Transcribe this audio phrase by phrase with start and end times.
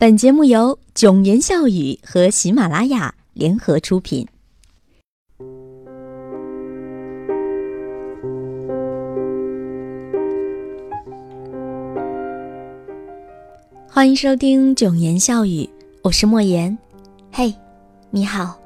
[0.00, 4.24] 本节目由囧言笑语和喜马拉雅联合出品。
[13.88, 15.68] 欢迎收听囧言笑语，
[16.02, 16.78] 我是莫言。
[17.32, 17.52] 嘿，
[18.10, 18.56] 你好。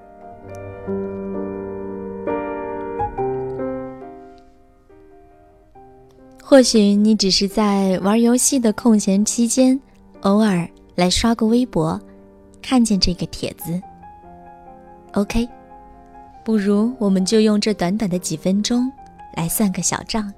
[6.42, 9.80] 或许你只是在玩游戏的空闲期间，
[10.20, 10.68] 偶尔。
[10.94, 12.00] 来刷个微博，
[12.60, 13.80] 看见这个帖子。
[15.12, 15.48] OK，
[16.44, 18.90] 不如我们就用这短短的几分钟
[19.34, 20.32] 来算个小账。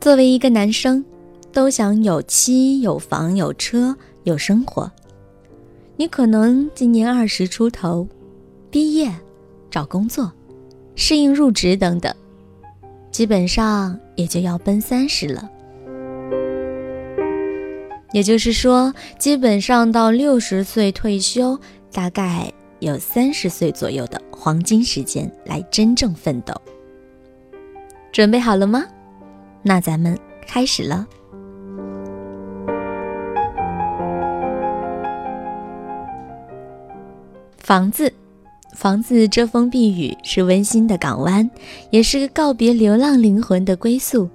[0.00, 1.04] 作为一个男生，
[1.52, 3.94] 都想有妻有房有车
[4.24, 4.90] 有生活。
[5.96, 8.08] 你可能今年二十出头，
[8.70, 9.12] 毕业、
[9.70, 10.32] 找工作、
[10.94, 12.14] 适应入职等等，
[13.10, 15.50] 基本上也就要奔三十了。
[18.12, 21.58] 也就是说，基本上到六十岁退休，
[21.92, 26.52] 大概有三十岁左右的黄金时间来真正奋斗。
[28.10, 28.84] 准备好了吗？
[29.62, 31.06] 那咱们开始了。
[37.58, 38.12] 房子，
[38.74, 41.48] 房子遮风避雨，是温馨的港湾，
[41.90, 44.28] 也是告别流浪灵魂的归宿。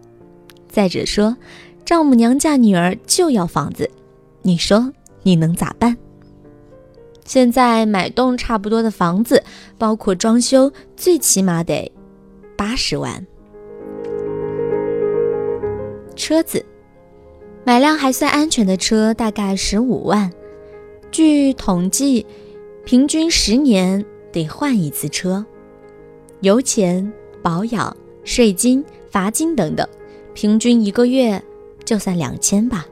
[0.69, 1.35] 再者说。
[1.85, 3.87] 丈母娘嫁女儿就要房子，
[4.41, 4.91] 你说
[5.21, 5.95] 你能咋办？
[7.25, 9.43] 现在买栋差不多的房子，
[9.77, 11.91] 包括装修，最起码得
[12.57, 13.23] 八十万。
[16.15, 16.65] 车子，
[17.63, 20.31] 买辆还算安全的车，大概十五万。
[21.11, 22.25] 据统计，
[22.83, 25.45] 平均十年得换一次车，
[26.39, 27.13] 油钱、
[27.43, 29.87] 保养、税金、罚金等等，
[30.33, 31.39] 平均一个月。
[31.85, 32.85] 就算两千吧，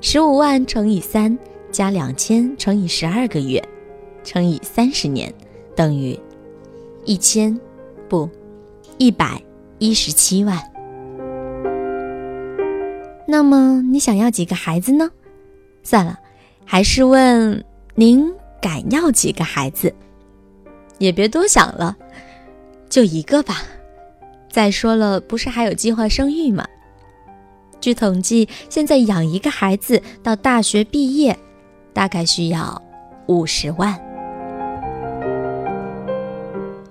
[0.00, 1.38] 十五万乘以三
[1.70, 3.62] 加两千乘以十二个月，
[4.24, 5.32] 乘以三十年，
[5.76, 6.18] 等于
[7.04, 7.58] 一千
[8.08, 8.28] 不
[8.98, 9.40] 一百
[9.78, 10.60] 一十七万。
[13.28, 15.08] 那么你想要几个孩子呢？
[15.84, 16.18] 算了，
[16.64, 17.64] 还是问
[17.94, 18.28] 您
[18.60, 19.94] 敢要几个孩子？
[20.98, 21.96] 也别多想了，
[22.88, 23.62] 就一个吧。
[24.50, 26.66] 再说了，不是还有计划生育吗？
[27.80, 31.38] 据统计，现在养一个孩子到大学毕业，
[31.92, 32.80] 大概需要
[33.26, 33.98] 五十万。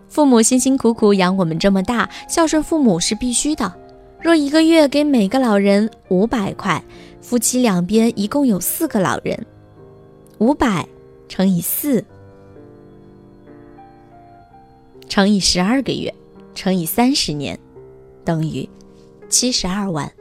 [0.08, 3.72] 父母辛辛苦苦养我们这么大，孝顺父母是必须的。
[4.22, 6.84] 若一个月给每个老人五百块，
[7.22, 9.46] 夫妻两边一共有四个老人，
[10.40, 10.86] 五百
[11.30, 12.04] 乘以四，
[15.08, 16.14] 乘以十二个月，
[16.54, 17.58] 乘以三十年，
[18.26, 18.68] 等于
[19.30, 20.12] 七十二万。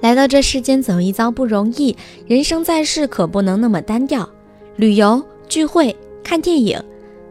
[0.00, 4.28] 来到这世间走一遭不容易，人生在世可不能那么单调。
[4.76, 6.80] 旅游、聚会、看电影，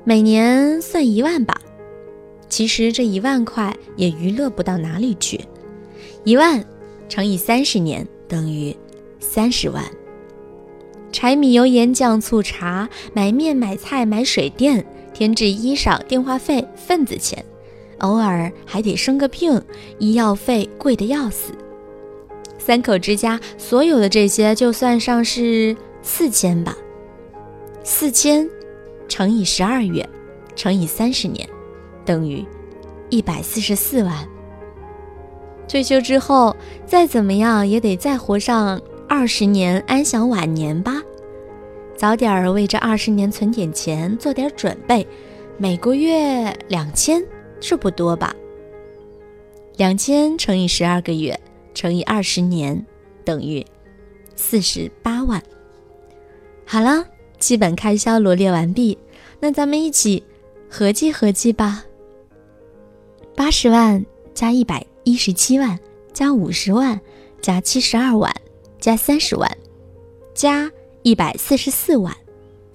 [0.04, 1.62] 每年算一万吧。
[2.50, 5.40] 其实这一万块也娱乐不到哪里去。
[6.24, 6.64] 一万
[7.08, 8.76] 乘以三十年等于
[9.20, 9.84] 三十万。
[11.12, 17.44] 柴米油盐酱醋茶，买面买菜买水电，添置衣裳电话费份子钱，
[18.00, 19.62] 偶尔还得生个病，
[20.00, 21.54] 医药费贵得要死。
[22.58, 26.76] 三口之家，所有的这些就算上是四千吧。
[27.84, 28.50] 四千
[29.08, 30.08] 乘以十二月，
[30.56, 31.48] 乘以三十年，
[32.04, 32.46] 等于
[33.10, 34.28] 一百四十四万。
[35.68, 41.02] 退休之后，再怎么样也得再活上二十年，安享晚年吧。
[41.96, 45.08] 早点儿为这二十年存点钱，做点准备。
[45.58, 47.24] 每个月两千，
[47.60, 48.36] 这不多吧？
[49.78, 51.40] 两千乘以十二个月。
[51.78, 52.84] 乘以二十年，
[53.24, 53.64] 等于
[54.36, 55.44] 四十八万。
[56.66, 57.06] 好了，
[57.38, 58.98] 基本开销罗列完毕，
[59.40, 60.24] 那咱们一起
[60.68, 61.86] 合计合计吧。
[63.36, 65.80] 八十万加一百一十七万
[66.12, 67.00] 加五十万
[67.44, 68.34] 加七十二万
[68.80, 69.48] 加三十万
[70.34, 70.72] 加
[71.04, 72.12] 一百四十四万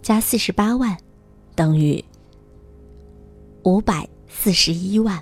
[0.01, 0.97] 加四十八万，
[1.57, 2.05] 等于
[3.65, 5.21] 五百四十一万。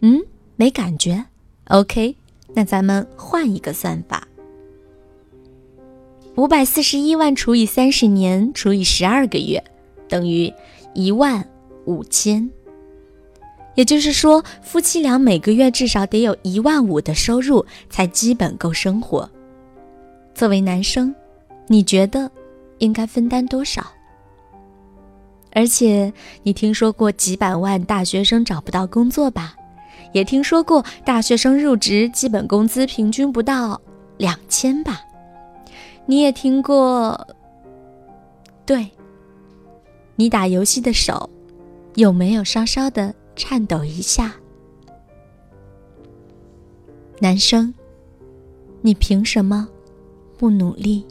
[0.00, 0.24] 嗯，
[0.56, 1.22] 没感觉
[1.66, 2.16] ？OK。
[2.56, 4.26] 那咱们换一个算法，
[6.36, 9.62] 五百四十一万除以三十年除以十二个月，
[10.08, 10.50] 等于
[10.94, 11.46] 一万
[11.84, 12.48] 五千。
[13.74, 19.30] 也就是说，夫妻俩每个月至少得有一万五的收入，才基本够生活。
[20.34, 21.14] 作为男生，
[21.66, 22.30] 你觉得
[22.78, 23.86] 应该分担多少？
[25.52, 26.10] 而且，
[26.42, 29.54] 你听说过几百万大学生找不到工作吧？
[30.12, 33.80] 也听说过大学生入职基本工资平均不到
[34.16, 35.00] 两千吧？
[36.06, 37.26] 你也听过？
[38.64, 38.88] 对，
[40.14, 41.28] 你打游戏的手
[41.94, 44.34] 有没有稍稍的颤抖一下？
[47.20, 47.72] 男生，
[48.82, 49.68] 你凭什么
[50.36, 51.04] 不努力？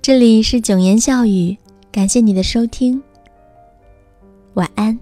[0.00, 1.56] 这里是囧言笑语，
[1.92, 3.02] 感谢你的收听，
[4.54, 4.98] 晚安。